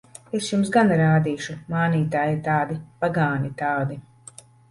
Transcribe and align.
Es 0.37 0.45
jums 0.51 0.69
gan 0.75 0.93
rādīšu! 1.01 1.55
Mānītāji 1.75 2.41
tādi! 2.49 2.79
Pagāni 3.05 3.55
tādi! 3.63 4.01